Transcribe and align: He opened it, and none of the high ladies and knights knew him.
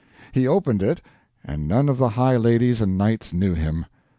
He 0.31 0.47
opened 0.47 0.81
it, 0.81 0.99
and 1.45 1.67
none 1.67 1.87
of 1.87 1.99
the 1.99 2.09
high 2.09 2.35
ladies 2.35 2.81
and 2.81 2.97
knights 2.97 3.33
knew 3.33 3.53
him. 3.53 3.85